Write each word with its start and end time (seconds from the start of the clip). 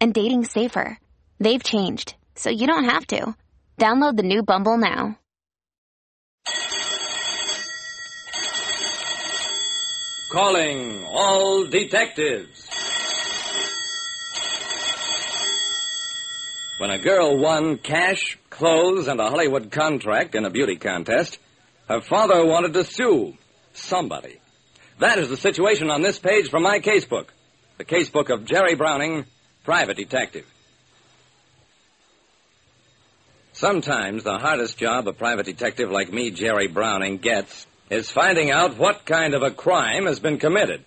and 0.00 0.12
dating 0.12 0.44
safer. 0.44 0.98
They've 1.38 1.62
changed, 1.62 2.14
so 2.34 2.50
you 2.50 2.66
don't 2.66 2.84
have 2.84 3.06
to. 3.08 3.34
Download 3.78 4.16
the 4.16 4.22
new 4.22 4.42
Bumble 4.42 4.78
now. 4.78 5.18
Calling 10.30 11.04
all 11.04 11.66
detectives. 11.66 12.68
When 16.78 16.90
a 16.90 16.98
girl 16.98 17.38
won 17.38 17.78
cash, 17.78 18.38
clothes, 18.50 19.08
and 19.08 19.18
a 19.18 19.30
Hollywood 19.30 19.70
contract 19.70 20.34
in 20.34 20.44
a 20.44 20.50
beauty 20.50 20.76
contest, 20.76 21.38
her 21.88 22.00
father 22.00 22.44
wanted 22.44 22.74
to 22.74 22.84
sue 22.84 23.34
somebody. 23.72 24.40
That 24.98 25.18
is 25.18 25.28
the 25.28 25.36
situation 25.36 25.90
on 25.90 26.02
this 26.02 26.18
page 26.18 26.50
from 26.50 26.62
my 26.64 26.80
casebook. 26.80 27.28
The 27.78 27.84
casebook 27.84 28.30
of 28.30 28.44
Jerry 28.44 28.74
Browning, 28.74 29.24
private 29.66 29.96
detective. 29.96 30.46
Sometimes 33.52 34.22
the 34.22 34.38
hardest 34.38 34.78
job 34.78 35.08
a 35.08 35.12
private 35.12 35.44
detective 35.44 35.90
like 35.90 36.12
me, 36.12 36.30
Jerry 36.30 36.68
Browning, 36.68 37.18
gets 37.18 37.66
is 37.90 38.08
finding 38.08 38.52
out 38.52 38.78
what 38.78 39.04
kind 39.04 39.34
of 39.34 39.42
a 39.42 39.50
crime 39.50 40.06
has 40.06 40.20
been 40.20 40.38
committed. 40.38 40.84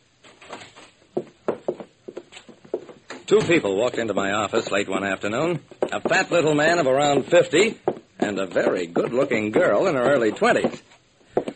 Two 3.25 3.39
people 3.39 3.75
walked 3.75 3.97
into 3.97 4.13
my 4.13 4.31
office 4.31 4.71
late 4.71 4.87
one 4.87 5.03
afternoon 5.03 5.59
a 5.91 5.99
fat 5.99 6.31
little 6.31 6.55
man 6.55 6.79
of 6.79 6.87
around 6.87 7.25
50 7.25 7.77
and 8.19 8.39
a 8.39 8.45
very 8.45 8.85
good 8.87 9.11
looking 9.11 9.51
girl 9.51 9.87
in 9.87 9.95
her 9.95 10.03
early 10.03 10.31
20s. 10.31 10.81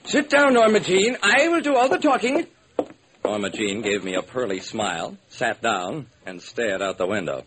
Sit 0.05 0.29
down, 0.29 0.55
Norma 0.55 0.81
Jean. 0.81 1.17
I 1.23 1.47
will 1.47 1.61
do 1.61 1.75
all 1.75 1.87
the 1.87 1.99
talking. 1.99 2.47
Norma 3.25 3.49
Jean 3.49 3.81
gave 3.81 4.03
me 4.03 4.15
a 4.15 4.21
pearly 4.21 4.59
smile, 4.59 5.17
sat 5.29 5.61
down, 5.61 6.07
and 6.25 6.41
stared 6.41 6.81
out 6.81 6.97
the 6.97 7.07
window. 7.07 7.43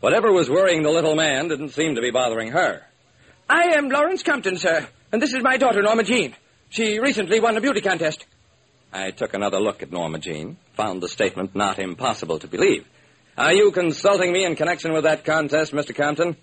Whatever 0.00 0.32
was 0.32 0.50
worrying 0.50 0.82
the 0.82 0.90
little 0.90 1.14
man 1.14 1.48
didn't 1.48 1.70
seem 1.70 1.94
to 1.94 2.00
be 2.00 2.10
bothering 2.10 2.50
her. 2.50 2.82
I 3.48 3.74
am 3.76 3.88
Lawrence 3.88 4.24
Compton, 4.24 4.56
sir, 4.56 4.86
and 5.12 5.22
this 5.22 5.32
is 5.32 5.42
my 5.42 5.58
daughter, 5.58 5.80
Norma 5.80 6.02
Jean. 6.02 6.34
She 6.70 6.98
recently 6.98 7.38
won 7.38 7.56
a 7.56 7.60
beauty 7.60 7.80
contest. 7.80 8.26
I 8.92 9.12
took 9.12 9.32
another 9.32 9.60
look 9.60 9.82
at 9.82 9.92
Norma 9.92 10.18
Jean, 10.18 10.56
found 10.74 11.00
the 11.00 11.08
statement 11.08 11.54
not 11.54 11.78
impossible 11.78 12.40
to 12.40 12.48
believe. 12.48 12.84
Are 13.38 13.54
you 13.54 13.70
consulting 13.70 14.32
me 14.32 14.44
in 14.44 14.56
connection 14.56 14.92
with 14.92 15.04
that 15.04 15.24
contest, 15.24 15.72
Mr. 15.72 15.94
Compton? 15.94 16.36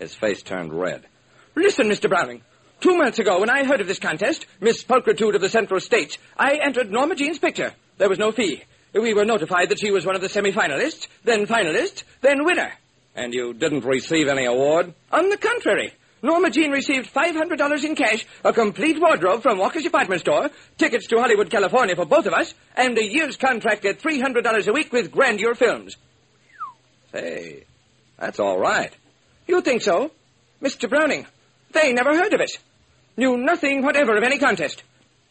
His 0.00 0.14
face 0.14 0.42
turned 0.42 0.74
red. 0.74 1.06
Listen, 1.54 1.88
Mr. 1.88 2.08
Browning. 2.08 2.42
Two 2.80 2.96
months 2.96 3.18
ago, 3.18 3.40
when 3.40 3.50
I 3.50 3.64
heard 3.64 3.80
of 3.80 3.86
this 3.86 3.98
contest, 3.98 4.46
Miss 4.60 4.82
Pulchritude 4.82 5.34
of 5.34 5.40
the 5.40 5.48
Central 5.48 5.80
States, 5.80 6.18
I 6.36 6.58
entered 6.62 6.90
Norma 6.90 7.14
Jean's 7.14 7.38
picture. 7.38 7.72
There 8.00 8.08
was 8.08 8.18
no 8.18 8.32
fee. 8.32 8.62
We 8.94 9.12
were 9.12 9.26
notified 9.26 9.68
that 9.68 9.78
she 9.78 9.90
was 9.90 10.06
one 10.06 10.14
of 10.14 10.22
the 10.22 10.30
semi-finalists, 10.30 11.06
then 11.22 11.46
finalist, 11.46 12.04
then 12.22 12.46
winner. 12.46 12.72
And 13.14 13.34
you 13.34 13.52
didn't 13.52 13.84
receive 13.84 14.26
any 14.26 14.46
award? 14.46 14.94
On 15.12 15.28
the 15.28 15.36
contrary. 15.36 15.92
Norma 16.22 16.48
Jean 16.48 16.70
received 16.70 17.12
$500 17.12 17.84
in 17.84 17.94
cash, 17.94 18.24
a 18.42 18.54
complete 18.54 18.98
wardrobe 18.98 19.42
from 19.42 19.58
Walker's 19.58 19.82
department 19.82 20.22
store, 20.22 20.48
tickets 20.78 21.08
to 21.08 21.18
Hollywood, 21.18 21.50
California 21.50 21.94
for 21.94 22.06
both 22.06 22.24
of 22.24 22.32
us, 22.32 22.54
and 22.74 22.96
a 22.96 23.04
year's 23.04 23.36
contract 23.36 23.84
at 23.84 24.00
$300 24.00 24.66
a 24.66 24.72
week 24.72 24.94
with 24.94 25.12
Grandeur 25.12 25.54
Films. 25.54 25.98
Hey, 27.12 27.64
that's 28.18 28.40
all 28.40 28.58
right. 28.58 28.96
You 29.46 29.60
think 29.60 29.82
so? 29.82 30.10
Mr. 30.62 30.88
Browning, 30.88 31.26
they 31.72 31.92
never 31.92 32.16
heard 32.16 32.32
of 32.32 32.40
it. 32.40 32.52
Knew 33.18 33.36
nothing 33.36 33.82
whatever 33.82 34.16
of 34.16 34.22
any 34.22 34.38
contest. 34.38 34.84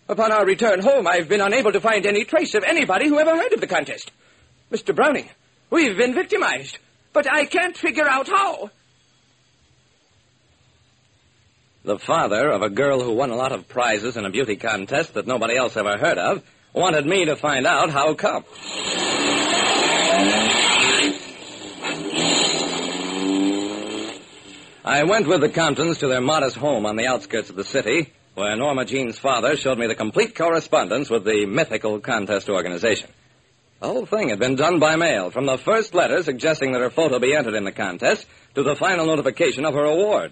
Upon 0.10 0.32
our 0.32 0.44
return 0.44 0.82
home, 0.82 1.06
I've 1.06 1.30
been 1.30 1.40
unable 1.40 1.72
to 1.72 1.80
find 1.80 2.04
any 2.04 2.26
trace 2.26 2.56
of 2.56 2.64
anybody 2.64 3.08
who 3.08 3.20
ever 3.20 3.38
heard 3.38 3.54
of 3.54 3.62
the 3.62 3.68
contest. 3.68 4.12
Mr. 4.72 4.94
Browning, 4.94 5.30
we've 5.70 5.96
been 5.96 6.16
victimized, 6.16 6.80
but 7.14 7.32
I 7.32 7.46
can't 7.46 7.78
figure 7.78 8.08
out 8.08 8.28
how. 8.28 8.72
The 11.84 12.00
father 12.00 12.50
of 12.50 12.64
a 12.64 12.72
girl 12.72 13.04
who 13.04 13.14
won 13.14 13.30
a 13.30 13.36
lot 13.36 13.52
of 13.52 13.68
prizes 13.68 14.18
in 14.18 14.26
a 14.26 14.32
beauty 14.32 14.56
contest 14.56 15.14
that 15.14 15.28
nobody 15.28 15.56
else 15.56 15.78
ever 15.78 15.96
heard 16.00 16.18
of 16.18 16.44
wanted 16.74 17.06
me 17.06 17.26
to 17.26 17.36
find 17.36 17.68
out 17.68 17.92
how 17.92 18.16
come. 18.16 18.46
I 24.84 25.04
went 25.04 25.28
with 25.28 25.42
the 25.42 25.50
Comptons 25.50 26.00
to 26.00 26.08
their 26.08 26.20
modest 26.20 26.56
home 26.56 26.88
on 26.88 26.96
the 26.96 27.06
outskirts 27.06 27.52
of 27.52 27.56
the 27.56 27.64
city, 27.64 28.12
where 28.40 28.56
Norma 28.56 28.86
Jean's 28.86 29.20
father 29.20 29.58
showed 29.58 29.78
me 29.78 29.88
the 29.88 29.96
complete 29.96 30.34
correspondence 30.34 31.10
with 31.10 31.26
the 31.26 31.46
mythical 31.46 32.00
contest 32.00 32.48
organization. 32.48 33.10
The 33.82 33.88
whole 33.88 34.06
thing 34.06 34.30
had 34.30 34.40
been 34.40 34.56
done 34.56 34.80
by 34.80 34.96
mail, 34.96 35.30
from 35.30 35.46
the 35.46 35.58
first 35.58 35.94
letter 35.94 36.24
suggesting 36.24 36.72
that 36.72 36.80
her 36.80 36.90
photo 36.90 37.20
be 37.20 37.36
entered 37.36 37.54
in 37.54 37.66
the 37.66 37.74
contest 37.74 38.26
to 38.56 38.64
the 38.64 38.78
final 38.78 39.06
notification 39.06 39.66
of 39.66 39.74
her 39.74 39.84
award. 39.84 40.32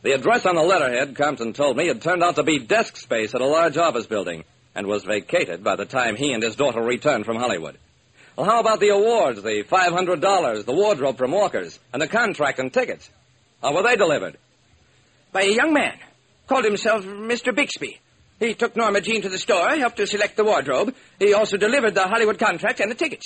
The 0.00 0.12
address 0.12 0.46
on 0.46 0.54
the 0.54 0.62
letterhead, 0.62 1.14
Compton 1.14 1.52
told 1.52 1.76
me, 1.76 1.88
had 1.88 2.00
turned 2.00 2.22
out 2.24 2.36
to 2.36 2.42
be 2.42 2.58
desk 2.58 2.96
space 2.96 3.34
at 3.34 3.42
a 3.42 3.46
large 3.46 3.76
office 3.76 4.06
building 4.06 4.44
and 4.74 4.86
was 4.86 5.04
vacated 5.04 5.62
by 5.62 5.76
the 5.76 5.84
time 5.84 6.16
he 6.16 6.32
and 6.32 6.42
his 6.42 6.56
daughter 6.56 6.80
returned 6.80 7.26
from 7.26 7.36
Hollywood. 7.36 7.76
Well, 8.34 8.46
how 8.46 8.60
about 8.60 8.80
the 8.80 8.88
awards, 8.88 9.42
the 9.42 9.62
$500, 9.62 10.64
the 10.64 10.72
wardrobe 10.72 11.18
from 11.18 11.32
Walker's, 11.32 11.78
and 11.92 12.00
the 12.00 12.08
contract 12.08 12.58
and 12.58 12.72
tickets? 12.72 13.10
How 13.60 13.74
were 13.74 13.82
they 13.82 13.96
delivered? 13.96 14.38
By 15.32 15.42
a 15.42 15.54
young 15.54 15.74
man. 15.74 15.98
Called 16.52 16.66
himself 16.66 17.06
Mr. 17.06 17.54
Bixby. 17.54 17.98
He 18.38 18.52
took 18.52 18.76
Norma 18.76 19.00
Jean 19.00 19.22
to 19.22 19.30
the 19.30 19.38
store, 19.38 19.70
helped 19.70 19.96
her 19.96 20.04
select 20.04 20.36
the 20.36 20.44
wardrobe. 20.44 20.94
He 21.18 21.32
also 21.32 21.56
delivered 21.56 21.94
the 21.94 22.06
Hollywood 22.06 22.38
contract 22.38 22.78
and 22.78 22.90
the 22.90 22.94
tickets. 22.94 23.24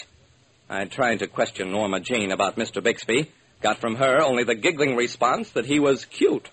I 0.70 0.84
tried 0.84 1.18
to 1.18 1.26
question 1.26 1.72
Norma 1.72 1.98
Jean 1.98 2.30
about 2.30 2.54
Mr. 2.54 2.80
Bixby, 2.80 3.28
got 3.60 3.78
from 3.78 3.96
her 3.96 4.22
only 4.22 4.44
the 4.44 4.54
giggling 4.54 4.94
response 4.94 5.50
that 5.50 5.66
he 5.66 5.80
was 5.80 6.04
cute. 6.04 6.48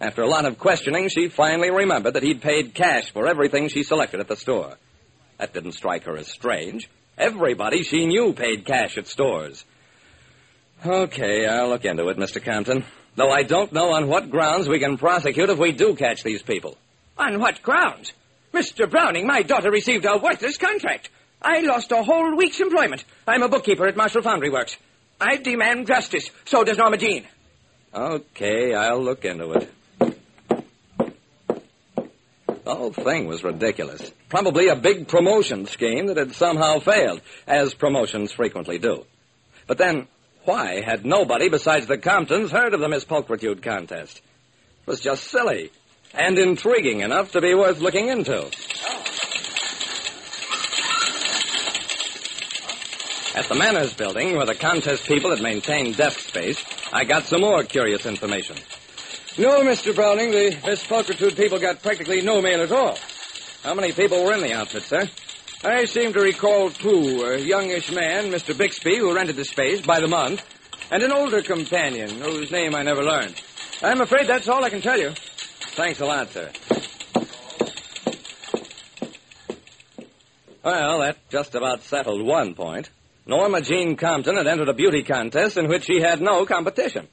After 0.00 0.22
a 0.22 0.28
lot 0.28 0.46
of 0.46 0.58
questioning, 0.58 1.08
she 1.10 1.28
finally 1.28 1.70
remembered 1.70 2.14
that 2.14 2.24
he'd 2.24 2.42
paid 2.42 2.74
cash 2.74 3.12
for 3.12 3.28
everything 3.28 3.68
she 3.68 3.84
selected 3.84 4.18
at 4.18 4.26
the 4.26 4.34
store. 4.34 4.76
That 5.38 5.54
didn't 5.54 5.74
strike 5.74 6.06
her 6.06 6.16
as 6.16 6.26
strange. 6.26 6.90
Everybody 7.16 7.84
she 7.84 8.04
knew 8.04 8.32
paid 8.32 8.64
cash 8.64 8.98
at 8.98 9.06
stores. 9.06 9.64
Okay, 10.86 11.46
I'll 11.46 11.68
look 11.68 11.84
into 11.84 12.08
it, 12.08 12.18
Mr. 12.18 12.44
Compton. 12.44 12.84
Though 13.16 13.30
I 13.30 13.42
don't 13.42 13.72
know 13.72 13.92
on 13.92 14.08
what 14.08 14.30
grounds 14.30 14.68
we 14.68 14.80
can 14.80 14.98
prosecute 14.98 15.48
if 15.48 15.58
we 15.58 15.72
do 15.72 15.94
catch 15.94 16.22
these 16.22 16.42
people. 16.42 16.76
On 17.16 17.40
what 17.40 17.62
grounds? 17.62 18.12
Mr. 18.52 18.90
Browning, 18.90 19.26
my 19.26 19.42
daughter 19.42 19.70
received 19.70 20.04
a 20.04 20.18
worthless 20.18 20.58
contract. 20.58 21.08
I 21.40 21.60
lost 21.60 21.90
a 21.92 22.02
whole 22.02 22.36
week's 22.36 22.60
employment. 22.60 23.04
I'm 23.26 23.42
a 23.42 23.48
bookkeeper 23.48 23.86
at 23.86 23.96
Marshall 23.96 24.22
Foundry 24.22 24.50
Works. 24.50 24.76
I 25.20 25.36
demand 25.36 25.86
justice. 25.86 26.28
So 26.44 26.64
does 26.64 26.76
Norma 26.76 26.98
Jean. 26.98 27.24
Okay, 27.94 28.74
I'll 28.74 29.02
look 29.02 29.24
into 29.24 29.52
it. 29.52 29.70
The 32.64 32.74
whole 32.74 32.92
thing 32.92 33.26
was 33.26 33.44
ridiculous. 33.44 34.10
Probably 34.28 34.68
a 34.68 34.76
big 34.76 35.06
promotion 35.08 35.66
scheme 35.66 36.06
that 36.06 36.16
had 36.16 36.34
somehow 36.34 36.80
failed, 36.80 37.20
as 37.46 37.74
promotions 37.74 38.32
frequently 38.32 38.78
do. 38.78 39.04
But 39.66 39.78
then, 39.78 40.08
why 40.44 40.82
had 40.82 41.04
nobody 41.04 41.48
besides 41.48 41.86
the 41.86 41.98
Comptons 41.98 42.50
heard 42.50 42.74
of 42.74 42.80
the 42.80 42.88
Miss 42.88 43.04
Pulchritude 43.04 43.62
contest? 43.62 44.18
It 44.18 44.86
was 44.86 45.00
just 45.00 45.24
silly 45.24 45.70
and 46.12 46.38
intriguing 46.38 47.00
enough 47.00 47.32
to 47.32 47.40
be 47.40 47.54
worth 47.54 47.80
looking 47.80 48.08
into. 48.08 48.50
At 53.36 53.48
the 53.48 53.56
Manners 53.56 53.94
building, 53.94 54.36
where 54.36 54.46
the 54.46 54.54
contest 54.54 55.08
people 55.08 55.30
had 55.30 55.42
maintained 55.42 55.96
desk 55.96 56.20
space, 56.20 56.62
I 56.92 57.04
got 57.04 57.24
some 57.24 57.40
more 57.40 57.64
curious 57.64 58.06
information. 58.06 58.56
No, 59.36 59.62
Mr. 59.62 59.92
Browning, 59.92 60.30
the 60.30 60.56
Miss 60.64 60.84
Pulchritude 60.84 61.36
people 61.36 61.58
got 61.58 61.82
practically 61.82 62.22
no 62.22 62.40
mail 62.40 62.62
at 62.62 62.70
all. 62.70 62.96
How 63.64 63.74
many 63.74 63.90
people 63.90 64.22
were 64.22 64.34
in 64.34 64.40
the 64.40 64.52
outfit, 64.52 64.84
sir? 64.84 65.08
I 65.62 65.84
seem 65.84 66.12
to 66.12 66.20
recall 66.20 66.70
two. 66.70 67.24
A 67.24 67.38
youngish 67.38 67.90
man, 67.92 68.30
Mr. 68.30 68.56
Bixby, 68.56 68.98
who 68.98 69.14
rented 69.14 69.36
the 69.36 69.44
space 69.44 69.80
by 69.80 70.00
the 70.00 70.08
month, 70.08 70.42
and 70.90 71.02
an 71.02 71.12
older 71.12 71.42
companion, 71.42 72.10
whose 72.10 72.50
name 72.50 72.74
I 72.74 72.82
never 72.82 73.02
learned. 73.02 73.40
I'm 73.82 74.00
afraid 74.00 74.26
that's 74.26 74.48
all 74.48 74.64
I 74.64 74.70
can 74.70 74.82
tell 74.82 74.98
you. 74.98 75.10
Thanks 75.76 76.00
a 76.00 76.06
lot, 76.06 76.30
sir. 76.30 76.50
Well, 80.62 81.00
that 81.00 81.18
just 81.30 81.54
about 81.54 81.82
settled 81.82 82.24
one 82.24 82.54
point. 82.54 82.88
Norma 83.26 83.60
Jean 83.60 83.96
Compton 83.96 84.36
had 84.36 84.46
entered 84.46 84.68
a 84.68 84.74
beauty 84.74 85.02
contest 85.02 85.56
in 85.56 85.68
which 85.68 85.84
she 85.84 86.00
had 86.00 86.20
no 86.20 86.44
competition. 86.46 87.08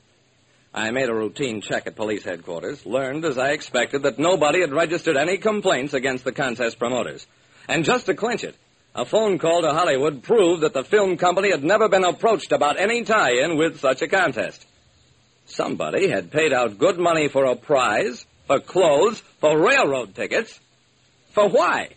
I 0.73 0.91
made 0.91 1.09
a 1.09 1.13
routine 1.13 1.59
check 1.61 1.87
at 1.87 1.95
police 1.97 2.23
headquarters, 2.23 2.85
learned, 2.85 3.25
as 3.25 3.37
I 3.37 3.51
expected, 3.51 4.03
that 4.03 4.19
nobody 4.19 4.61
had 4.61 4.71
registered 4.71 5.17
any 5.17 5.37
complaints 5.37 5.94
against 5.94 6.23
the 6.23 6.31
contest 6.31 6.79
promoters. 6.79 7.27
And 7.71 7.85
just 7.85 8.07
to 8.07 8.13
clinch 8.13 8.44
it, 8.44 8.57
a 8.94 9.06
phone 9.06 9.39
call 9.39 9.62
to 9.62 9.69
Hollywood 9.69 10.23
proved 10.23 10.63
that 10.63 10.73
the 10.73 10.83
film 10.83 11.15
company 11.15 11.51
had 11.51 11.63
never 11.63 11.88
been 11.88 12.03
approached 12.03 12.51
about 12.51 12.77
any 12.77 13.06
tie-in 13.06 13.57
with 13.57 13.79
such 13.79 14.01
a 14.01 14.09
contest. 14.09 14.68
Somebody 15.45 16.09
had 16.09 16.31
paid 16.31 16.51
out 16.51 16.77
good 16.77 17.00
money 17.00 17.29
for 17.29 17.45
a 17.45 17.56
prize, 17.56 18.25
for 18.45 18.59
clothes, 18.59 19.21
for 19.39 19.57
railroad 19.57 20.13
tickets. 20.15 20.59
For 21.29 21.47
why? 21.47 21.91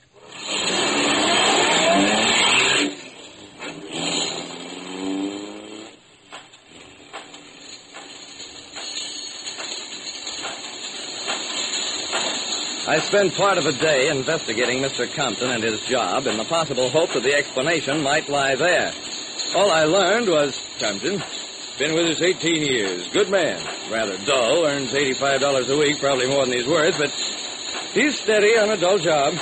I 12.94 13.00
spent 13.00 13.35
part 13.35 13.58
of 13.58 13.67
a 13.67 13.73
day 13.73 14.08
investigating 14.08 14.79
Mr. 14.79 15.12
Compton 15.12 15.50
and 15.50 15.64
his 15.64 15.81
job 15.81 16.29
in 16.29 16.37
the 16.37 16.44
possible 16.44 16.88
hope 16.91 17.12
that 17.14 17.25
the 17.25 17.35
explanation 17.35 18.05
might 18.05 18.29
lie 18.29 18.55
there. 18.55 18.93
All 19.56 19.69
I 19.69 19.82
learned 19.82 20.29
was 20.29 20.56
Compton, 20.79 21.20
been 21.76 21.94
with 21.96 22.14
us 22.14 22.23
18 22.23 22.55
years. 22.55 23.08
Good 23.08 23.31
man. 23.31 23.61
Rather 23.91 24.17
dull, 24.19 24.64
earns 24.64 24.93
$85 24.93 25.70
a 25.70 25.76
week, 25.76 25.99
probably 25.99 26.29
more 26.29 26.46
than 26.46 26.55
he's 26.55 26.69
worth, 26.69 26.96
but 26.96 27.11
he's 27.94 28.17
steady 28.17 28.56
on 28.56 28.70
a 28.70 28.76
dull 28.76 28.99
job. 28.99 29.35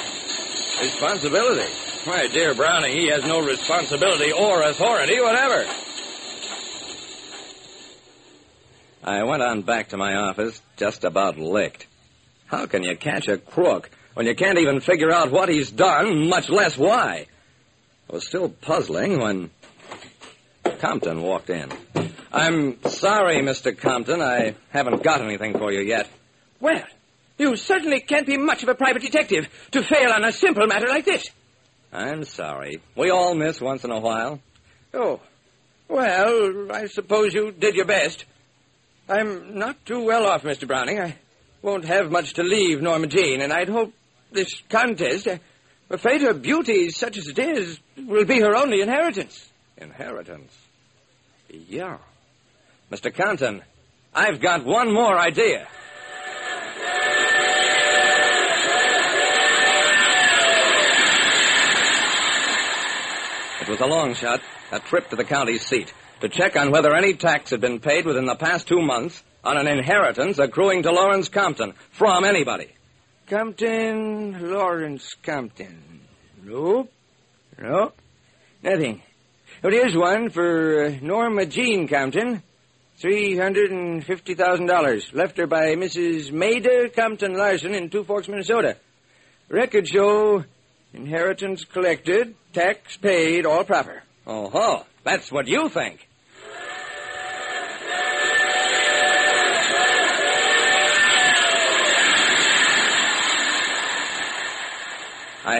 Responsibility. 0.80 1.70
My 2.06 2.28
dear 2.28 2.54
Browning, 2.54 2.96
he 2.96 3.08
has 3.08 3.22
no 3.22 3.44
responsibility 3.44 4.32
or 4.32 4.62
authority 4.62 5.20
whatever. 5.20 5.66
I 9.04 9.24
went 9.24 9.42
on 9.42 9.60
back 9.60 9.90
to 9.90 9.98
my 9.98 10.14
office, 10.14 10.58
just 10.78 11.04
about 11.04 11.36
licked. 11.36 11.86
How 12.52 12.66
can 12.66 12.82
you 12.82 12.94
catch 12.98 13.28
a 13.28 13.38
crook 13.38 13.88
when 14.12 14.26
you 14.26 14.34
can't 14.34 14.58
even 14.58 14.80
figure 14.80 15.10
out 15.10 15.30
what 15.30 15.48
he's 15.48 15.70
done, 15.70 16.28
much 16.28 16.50
less 16.50 16.76
why? 16.76 17.26
I 18.10 18.12
was 18.12 18.26
still 18.26 18.50
puzzling 18.50 19.18
when 19.18 19.50
Compton 20.78 21.22
walked 21.22 21.48
in. 21.48 21.72
I'm 22.30 22.76
sorry, 22.84 23.36
Mr. 23.36 23.74
Compton. 23.76 24.20
I 24.20 24.54
haven't 24.68 25.02
got 25.02 25.22
anything 25.22 25.56
for 25.56 25.72
you 25.72 25.80
yet. 25.80 26.10
Well, 26.60 26.84
you 27.38 27.56
certainly 27.56 28.00
can't 28.00 28.26
be 28.26 28.36
much 28.36 28.62
of 28.62 28.68
a 28.68 28.74
private 28.74 29.00
detective 29.00 29.48
to 29.70 29.82
fail 29.82 30.12
on 30.12 30.22
a 30.22 30.30
simple 30.30 30.66
matter 30.66 30.88
like 30.88 31.06
this. 31.06 31.24
I'm 31.90 32.24
sorry. 32.24 32.82
We 32.94 33.08
all 33.08 33.34
miss 33.34 33.62
once 33.62 33.82
in 33.82 33.90
a 33.90 33.98
while. 33.98 34.40
Oh. 34.92 35.20
Well, 35.88 36.70
I 36.70 36.86
suppose 36.88 37.32
you 37.32 37.50
did 37.50 37.76
your 37.76 37.86
best. 37.86 38.26
I'm 39.08 39.58
not 39.58 39.86
too 39.86 40.04
well 40.04 40.26
off, 40.26 40.42
Mr. 40.42 40.68
Browning. 40.68 41.00
I 41.00 41.16
won't 41.62 41.84
have 41.84 42.10
much 42.10 42.34
to 42.34 42.42
leave 42.42 42.82
Norma 42.82 43.06
Jean, 43.06 43.40
and 43.40 43.52
I'd 43.52 43.68
hope 43.68 43.92
this 44.32 44.62
contest, 44.68 45.28
uh, 45.28 45.38
afraid 45.88 46.22
her 46.22 46.34
beauty, 46.34 46.90
such 46.90 47.16
as 47.16 47.28
it 47.28 47.38
is, 47.38 47.78
will 47.96 48.24
be 48.24 48.40
her 48.40 48.56
only 48.56 48.80
inheritance. 48.80 49.48
Inheritance? 49.78 50.52
Yeah. 51.48 51.98
Mr. 52.90 53.14
Compton, 53.14 53.62
I've 54.14 54.40
got 54.40 54.64
one 54.64 54.92
more 54.92 55.16
idea. 55.18 55.68
It 63.60 63.68
was 63.68 63.80
a 63.80 63.86
long 63.86 64.14
shot, 64.14 64.40
a 64.72 64.80
trip 64.80 65.08
to 65.10 65.16
the 65.16 65.24
county 65.24 65.58
seat, 65.58 65.92
to 66.20 66.28
check 66.28 66.56
on 66.56 66.72
whether 66.72 66.94
any 66.94 67.14
tax 67.14 67.50
had 67.50 67.60
been 67.60 67.78
paid 67.78 68.04
within 68.04 68.26
the 68.26 68.34
past 68.34 68.66
two 68.66 68.82
months 68.82 69.22
on 69.44 69.56
an 69.56 69.66
inheritance 69.66 70.38
accruing 70.38 70.84
to 70.84 70.92
Lawrence 70.92 71.28
Compton 71.28 71.72
from 71.90 72.24
anybody. 72.24 72.68
Compton, 73.28 74.52
Lawrence 74.52 75.14
Compton. 75.22 76.00
Nope. 76.44 76.92
Nope. 77.60 77.96
Nothing. 78.62 79.02
Well, 79.62 79.72
here's 79.72 79.96
one 79.96 80.30
for 80.30 80.84
uh, 80.84 80.94
Norma 81.00 81.46
Jean 81.46 81.88
Compton. 81.88 82.42
$350,000. 83.00 85.14
Left 85.14 85.36
her 85.38 85.46
by 85.46 85.74
Mrs. 85.74 86.30
Maida 86.30 86.88
Compton 86.88 87.34
Larson 87.34 87.74
in 87.74 87.90
Two 87.90 88.04
Forks, 88.04 88.28
Minnesota. 88.28 88.76
Records 89.48 89.90
show 89.90 90.44
inheritance 90.94 91.64
collected, 91.64 92.34
tax 92.52 92.96
paid, 92.98 93.44
all 93.46 93.64
proper. 93.64 94.02
Oh, 94.26 94.50
ho. 94.50 94.84
That's 95.04 95.32
what 95.32 95.48
you 95.48 95.68
think. 95.68 96.06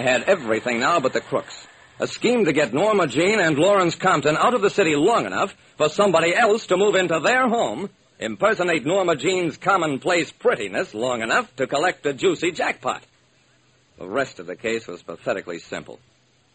Had 0.03 0.23
everything 0.23 0.79
now 0.79 0.99
but 0.99 1.13
the 1.13 1.21
crooks. 1.21 1.67
A 1.99 2.07
scheme 2.07 2.45
to 2.45 2.53
get 2.53 2.73
Norma 2.73 3.07
Jean 3.07 3.39
and 3.39 3.57
Lawrence 3.57 3.95
Compton 3.95 4.37
out 4.37 4.53
of 4.53 4.61
the 4.61 4.69
city 4.69 4.95
long 4.95 5.25
enough 5.25 5.55
for 5.77 5.89
somebody 5.89 6.35
else 6.35 6.67
to 6.67 6.77
move 6.77 6.95
into 6.95 7.19
their 7.19 7.47
home, 7.47 7.89
impersonate 8.19 8.85
Norma 8.85 9.15
Jean's 9.15 9.57
commonplace 9.57 10.31
prettiness 10.31 10.93
long 10.93 11.21
enough 11.21 11.53
to 11.55 11.67
collect 11.67 12.05
a 12.05 12.13
juicy 12.13 12.51
jackpot. 12.51 13.03
The 13.97 14.07
rest 14.07 14.39
of 14.39 14.47
the 14.47 14.55
case 14.55 14.87
was 14.87 15.03
pathetically 15.03 15.59
simple. 15.59 15.99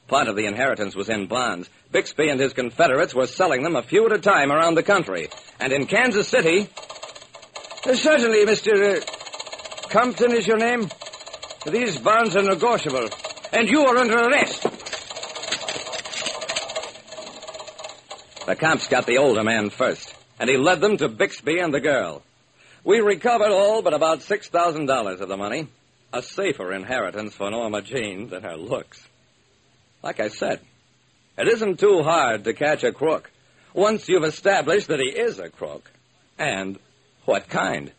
Part 0.08 0.28
of 0.28 0.36
the 0.36 0.46
inheritance 0.46 0.96
was 0.96 1.08
in 1.08 1.26
bonds. 1.26 1.68
Bixby 1.92 2.30
and 2.30 2.40
his 2.40 2.54
Confederates 2.54 3.14
were 3.14 3.26
selling 3.26 3.62
them 3.62 3.76
a 3.76 3.82
few 3.82 4.06
at 4.06 4.12
a 4.12 4.18
time 4.18 4.50
around 4.50 4.74
the 4.74 4.82
country. 4.82 5.28
And 5.60 5.72
in 5.72 5.86
Kansas 5.86 6.28
City. 6.28 6.68
Uh, 7.86 7.94
certainly, 7.94 8.44
Mr. 8.46 8.96
Uh, 8.96 9.88
Compton 9.88 10.32
is 10.32 10.46
your 10.46 10.56
name? 10.56 10.88
These 11.66 11.98
bonds 11.98 12.36
are 12.36 12.42
negotiable, 12.42 13.08
and 13.52 13.68
you 13.68 13.86
are 13.86 13.96
under 13.96 14.16
arrest. 14.16 14.62
The 18.46 18.56
cops 18.56 18.88
got 18.88 19.06
the 19.06 19.18
older 19.18 19.44
man 19.44 19.70
first, 19.70 20.14
and 20.40 20.48
he 20.48 20.56
led 20.56 20.80
them 20.80 20.96
to 20.98 21.08
Bixby 21.08 21.58
and 21.58 21.72
the 21.72 21.80
girl. 21.80 22.22
We 22.84 23.00
recovered 23.00 23.50
all 23.50 23.82
but 23.82 23.92
about 23.94 24.20
$6,000 24.20 25.20
of 25.20 25.28
the 25.28 25.36
money. 25.36 25.68
A 26.12 26.22
safer 26.22 26.72
inheritance 26.72 27.34
for 27.34 27.50
Norma 27.50 27.82
Jean 27.82 28.30
than 28.30 28.42
her 28.42 28.56
looks. 28.56 29.06
Like 30.02 30.20
I 30.20 30.28
said, 30.28 30.60
it 31.36 31.48
isn't 31.48 31.78
too 31.78 32.02
hard 32.02 32.44
to 32.44 32.54
catch 32.54 32.82
a 32.82 32.92
crook 32.92 33.30
once 33.74 34.08
you've 34.08 34.24
established 34.24 34.88
that 34.88 35.00
he 35.00 35.08
is 35.08 35.38
a 35.38 35.50
crook. 35.50 35.90
And 36.38 36.78
what 37.26 37.48
kind? 37.48 37.92